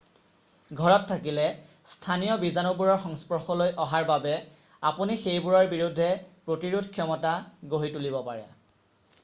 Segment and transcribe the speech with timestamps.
[0.77, 1.43] ঘৰত থাকিলে
[1.89, 4.33] স্থানীয় বীজাণুবোৰৰ সংস্পৰ্শলৈ অহাৰ বাবে
[4.93, 6.09] আপুনি সেইবোৰৰ বিৰুদ্ধে
[6.49, 7.35] প্ৰতিৰোধ ক্ষমতা
[7.75, 8.49] গঢ়ি তুলিব পাৰে